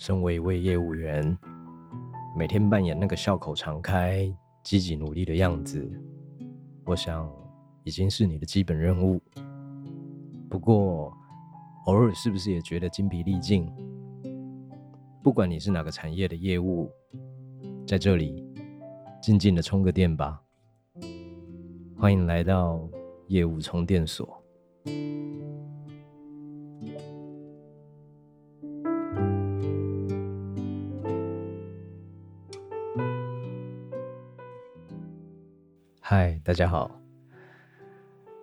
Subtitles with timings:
[0.00, 1.36] 身为一位业务员，
[2.34, 4.34] 每天扮演那个笑口常开、
[4.64, 5.86] 积极努力的样子，
[6.86, 7.30] 我想
[7.84, 9.20] 已经是你的基本任务。
[10.48, 11.12] 不过，
[11.84, 13.70] 偶尔是不是也觉得精疲力尽？
[15.22, 16.90] 不管你是哪个产业的业务，
[17.86, 18.42] 在这里
[19.20, 20.40] 静静的充个电吧。
[21.98, 22.88] 欢迎来到
[23.26, 24.42] 业务充电所。
[36.12, 36.90] 嗨，大家好。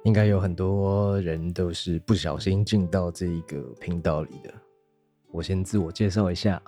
[0.06, 4.54] 应该有很多人都是不小心进到这一个频道里的。
[5.32, 6.62] 我先自我介绍一下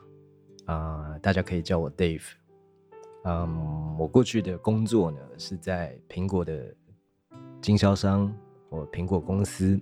[0.66, 2.26] 啊，大家可以叫我 Dave。
[3.24, 6.76] 嗯，我过去的工作呢是在苹果的
[7.62, 8.36] 经销商
[8.70, 9.80] 或苹果公司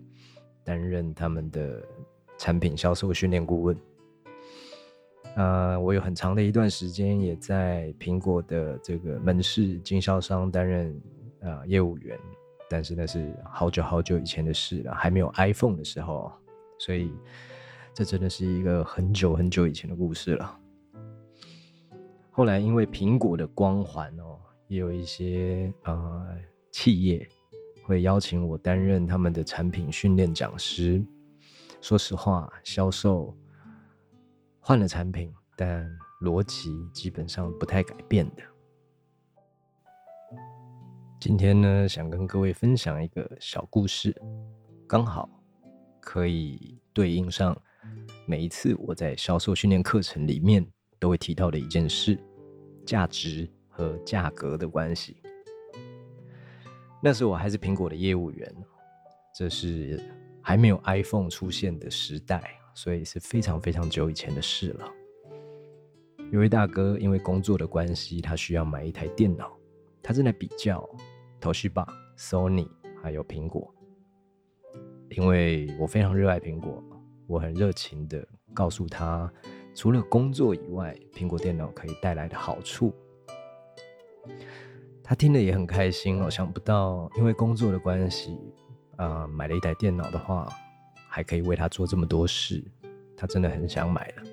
[0.64, 1.84] 担任他们的
[2.38, 3.76] 产品销售训练顾问。
[5.38, 11.00] 呃，我有很长的一段时间也在苹果的这个门市经销商担任
[11.44, 12.18] 啊业务员，
[12.68, 16.32] 但是那是好久好久以前的事了，还没有 iPhone 的时候，
[16.80, 17.12] 所以
[17.94, 20.58] 这真的是一个很久很久以前的故事了。
[22.32, 26.36] 后来因为苹果的光环哦，也有一些呃
[26.72, 27.30] 企业
[27.84, 31.06] 会邀请我担任他们的产品训练讲师。
[31.80, 33.38] 说实话，销售。
[34.68, 38.44] 换了产品，但逻辑基本上不太改变的。
[41.22, 44.14] 今天呢，想跟各位分享一个小故事，
[44.86, 45.30] 刚好
[46.02, 47.58] 可以对应上
[48.26, 52.20] 每一次我在销售训练课程里面都会提到的一件事：
[52.86, 55.16] 价值和价格的关系。
[57.02, 58.54] 那时我还是苹果的业务员，
[59.34, 60.04] 这是
[60.42, 62.60] 还没有 iPhone 出现的时代。
[62.78, 64.88] 所以是非常非常久以前的事了。
[66.32, 69.52] 有位大哥因为工作的关系，他需要买一台电脑，
[70.04, 70.88] 他正在比较
[71.42, 72.70] Toshiba、Sony
[73.02, 73.74] 还有苹果。
[75.10, 76.84] 因为我非常热爱苹果，
[77.26, 78.24] 我很热情的
[78.54, 79.28] 告诉他，
[79.74, 82.94] 除了工作以外，苹果电脑可以带来的好处。
[85.04, 88.38] 他听了也很开心哦，想不到因为工作的关系，
[88.98, 90.48] 啊，买了一台电脑的话。
[91.18, 92.64] 还可以为他做这么多事，
[93.16, 94.24] 他真的很想买了。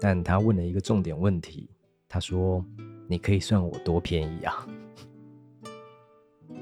[0.00, 1.68] 但他问了一个重点问题，
[2.08, 2.64] 他说
[3.06, 4.66] ：“你可以算我多便宜啊？”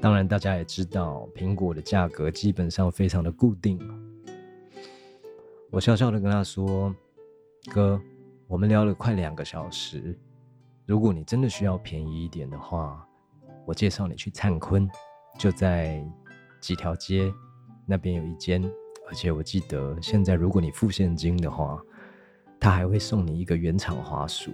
[0.01, 3.79] 当然，大家也知道，苹果的价格基本上非常的固定。
[5.71, 6.93] 我笑笑的跟他说
[7.71, 8.01] ：“哥，
[8.47, 10.13] 我们聊了快两个小时，
[10.85, 13.07] 如果你真的需要便宜一点的话，
[13.65, 14.89] 我介绍你去灿坤，
[15.37, 16.05] 就在
[16.59, 17.33] 几条街
[17.85, 18.61] 那边有一间。”
[19.09, 21.81] 而且我记得，现在如果你付现金的话，
[22.59, 24.53] 他还会送你一个原厂滑鼠。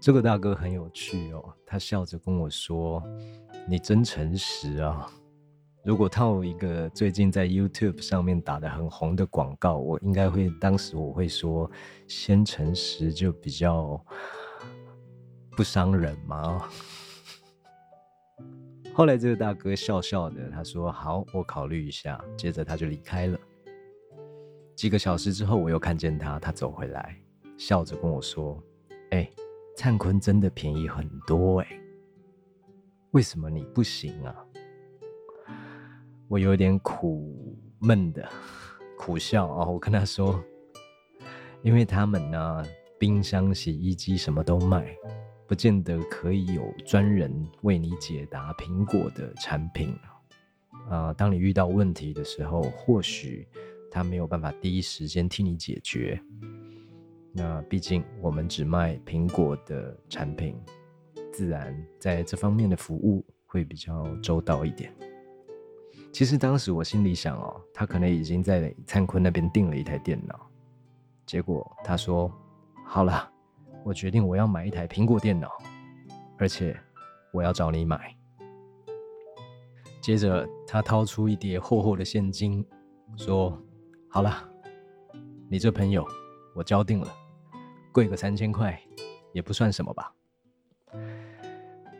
[0.00, 3.02] 这个大哥很有趣哦，他笑着跟我说
[3.68, 5.06] ：“你真诚实啊！”
[5.84, 11.70] 如果套一个最近在 YouTube 上面打的很红的广告，我应该会当时我会说
[12.08, 14.02] ：“先诚实就比较
[15.50, 16.66] 不伤人嘛。”
[18.96, 23.36] 后来这个大哥笑笑的，他说：“好，我考虑一下。”接着他就离开了。
[24.76, 27.16] 几个小时之后，我又看见他，他走回来，
[27.58, 28.62] 笑着跟我说
[29.10, 29.28] ：“哎，
[29.76, 31.66] 灿坤真的便宜很多哎，
[33.10, 34.46] 为什么你不行啊？”
[36.28, 38.28] 我有点苦闷的
[38.96, 40.40] 苦笑啊，我跟他说
[41.62, 42.64] ：“因为他们呢，
[42.96, 44.96] 冰箱、洗衣机什么都卖。”
[45.46, 49.94] 不见得可以有专人为你解答苹果的产品
[50.88, 51.12] 啊！
[51.12, 53.46] 当你遇到问题的时候，或许
[53.90, 56.18] 他没有办法第一时间替你解决。
[57.30, 60.56] 那毕竟我们只卖苹果的产品，
[61.32, 64.94] 自然在这方面的服务会比较周到一点。
[66.10, 70.48] 其实当时我心里想哦，他可能已经在灿坤那边订了一台电脑，
[71.26, 72.32] 结果他说
[72.86, 73.32] ：“好了。”
[73.84, 75.50] 我决定我要买一台苹果电脑，
[76.38, 76.74] 而且
[77.32, 78.16] 我要找你买。
[80.00, 82.66] 接着他掏出一叠厚厚的现金，
[83.14, 83.62] 说
[84.08, 84.32] ：“好了，
[85.50, 86.02] 你这朋友
[86.54, 87.08] 我交定了，
[87.92, 88.80] 贵个三千块
[89.34, 90.10] 也不算什么吧。”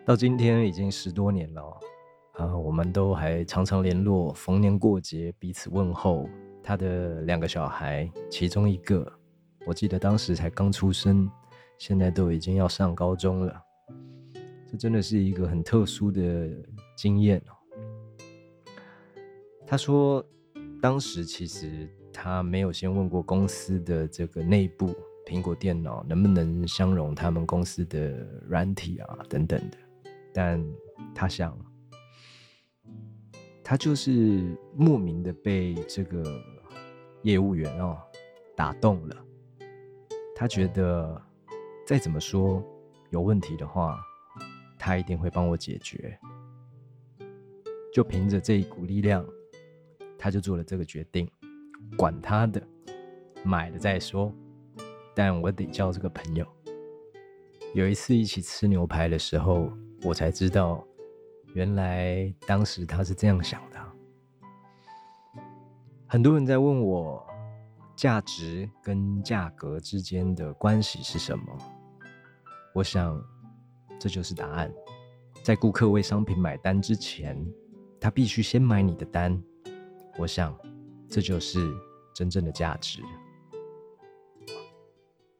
[0.06, 1.80] 到今天已经十多年了，
[2.32, 6.26] 啊，我们都还常常联络，逢年过节彼此问候。
[6.62, 9.06] 他的两个小孩，其中一个
[9.66, 11.30] 我记得当时才刚出生。
[11.78, 13.62] 现在都已经要上高中了，
[14.70, 16.48] 这真的是一个很特殊的
[16.96, 17.52] 经验哦。
[19.66, 20.24] 他说，
[20.80, 24.94] 当时其实他没有先问过公司的这个内部，
[25.26, 28.10] 苹果电脑能不能相容他们公司的
[28.46, 29.78] 软体啊等等的。
[30.32, 30.64] 但
[31.14, 31.58] 他想，
[33.62, 36.22] 他就是莫名的被这个
[37.22, 37.98] 业务员哦
[38.54, 39.16] 打动了。
[40.36, 41.20] 他觉得
[41.86, 42.64] 再怎么说
[43.10, 44.00] 有问题的话，
[44.78, 46.18] 他一定会帮我解决。
[47.92, 49.24] 就凭着这一股力量，
[50.18, 51.30] 他就做了这个决定。
[51.96, 52.60] 管他的，
[53.44, 54.32] 买了再说。
[55.14, 56.46] 但我得交这个朋友。
[57.74, 59.70] 有一次一起吃牛排的时候，
[60.02, 60.84] 我才知道，
[61.52, 63.78] 原来当时他是这样想的。
[66.06, 67.24] 很多人在问我，
[67.94, 71.56] 价值跟价格之间的关系是什么？
[72.74, 73.18] 我想，
[73.98, 74.70] 这就是答案。
[75.42, 77.42] 在顾客为商品买单之前，
[77.98, 79.42] 他必须先买你的单。
[80.18, 80.54] 我想。
[81.06, 81.72] 这就是
[82.12, 83.00] 真正的价值。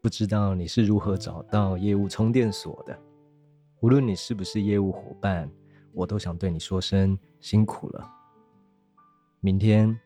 [0.01, 2.97] 不知道你是如何找到业务充电所的？
[3.81, 5.51] 无论你是不是业务伙伴，
[5.93, 8.09] 我都想对你说声辛苦了。
[9.41, 9.99] 明天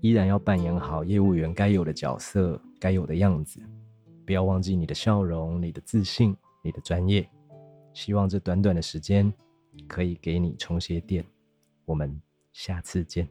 [0.00, 3.60] 依然要扮演好业务员该有的角色、该有的样子，
[4.26, 7.28] 不要忘记你的笑容、你的自信、你的专业。
[7.92, 9.32] 希望这短短的时间
[9.86, 11.24] 可以给你充些电。
[11.84, 12.20] 我们
[12.52, 13.28] 下次见。